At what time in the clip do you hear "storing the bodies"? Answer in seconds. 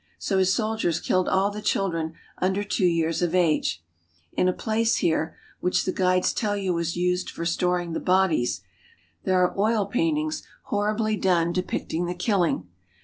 7.45-8.61